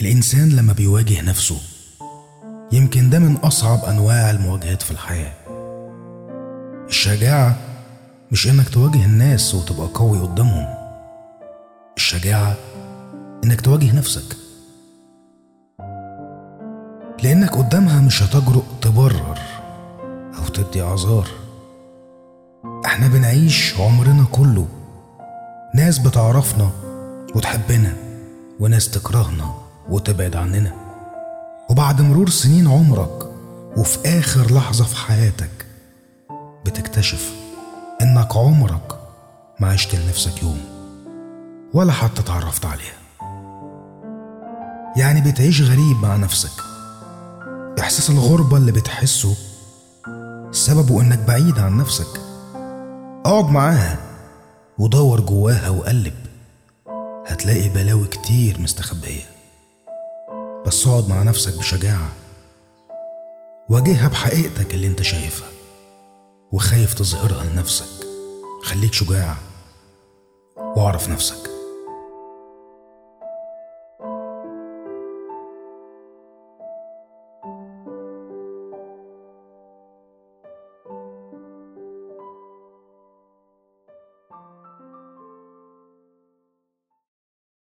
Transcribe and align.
الإنسان 0.00 0.48
لما 0.48 0.72
بيواجه 0.72 1.22
نفسه 1.22 1.60
يمكن 2.72 3.10
ده 3.10 3.18
من 3.18 3.36
أصعب 3.36 3.84
أنواع 3.84 4.30
المواجهات 4.30 4.82
في 4.82 4.90
الحياة. 4.90 5.32
الشجاعة 6.88 7.56
مش 8.32 8.48
إنك 8.48 8.68
تواجه 8.68 9.04
الناس 9.04 9.54
وتبقى 9.54 9.88
قوي 9.94 10.18
قدامهم. 10.20 10.74
الشجاعة 11.96 12.56
إنك 13.44 13.60
تواجه 13.60 13.96
نفسك. 13.96 14.36
لأنك 17.22 17.50
قدامها 17.56 18.00
مش 18.00 18.22
هتجرؤ 18.22 18.62
تبرر 18.82 19.38
أو 20.38 20.48
تدي 20.48 20.82
أعذار. 20.82 21.28
إحنا 22.64 23.08
بنعيش 23.08 23.74
عمرنا 23.80 24.24
كله. 24.32 24.66
ناس 25.74 25.98
بتعرفنا 25.98 26.70
وتحبنا 27.34 27.96
وناس 28.60 28.90
تكرهنا 28.90 29.54
وتبعد 29.88 30.36
عننا. 30.36 30.72
وبعد 31.70 32.00
مرور 32.00 32.28
سنين 32.30 32.68
عمرك 32.68 33.30
وفي 33.76 34.18
آخر 34.18 34.54
لحظة 34.54 34.84
في 34.84 34.96
حياتك 34.96 35.66
بتكتشف 36.66 37.30
إنك 38.02 38.36
عمرك 38.36 38.98
ما 39.60 39.68
عشت 39.68 39.94
لنفسك 39.94 40.42
يوم 40.42 40.60
ولا 41.74 41.92
حتى 41.92 42.20
اتعرفت 42.20 42.64
عليها. 42.66 42.96
يعني 44.96 45.30
بتعيش 45.30 45.62
غريب 45.62 45.96
مع 46.02 46.16
نفسك. 46.16 46.62
إحساس 47.80 48.10
الغربة 48.10 48.56
اللي 48.56 48.72
بتحسه 48.72 49.36
سببه 50.50 51.00
إنك 51.00 51.18
بعيد 51.18 51.58
عن 51.58 51.76
نفسك. 51.76 52.20
أقعد 53.26 53.50
معاها. 53.50 53.98
ودور 54.78 55.20
جواها 55.20 55.68
وقلب. 55.70 56.14
هتلاقي 57.26 57.68
بلاوي 57.68 58.06
كتير 58.06 58.60
مستخبية. 58.60 59.24
بس 60.66 60.86
اقعد 60.86 61.08
مع 61.08 61.22
نفسك 61.22 61.58
بشجاعة. 61.58 62.12
واجهها 63.68 64.08
بحقيقتك 64.08 64.74
اللي 64.74 64.86
انت 64.86 65.02
شايفها. 65.02 65.48
وخايف 66.52 66.94
تظهرها 66.94 67.44
لنفسك. 67.44 68.06
خليك 68.62 68.92
شجاع 68.92 69.36
واعرف 70.56 71.08
نفسك. 71.08 71.55